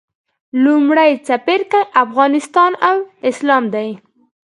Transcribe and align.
لومړی 0.63 1.11
څپرکی 1.27 1.81
افغانستان 2.03 2.71
او 2.87 2.97
اسلام 3.29 3.63
دی. 3.73 3.89